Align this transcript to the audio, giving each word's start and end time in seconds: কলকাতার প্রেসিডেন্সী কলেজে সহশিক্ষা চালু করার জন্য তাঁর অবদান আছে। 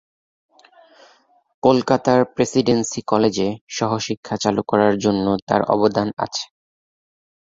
কলকাতার 1.63 2.19
প্রেসিডেন্সী 2.35 3.01
কলেজে 3.07 3.47
সহশিক্ষা 3.69 4.35
চালু 4.43 4.61
করার 4.67 4.93
জন্য 4.97 5.25
তাঁর 5.47 5.61
অবদান 5.73 6.07
আছে। 6.17 6.43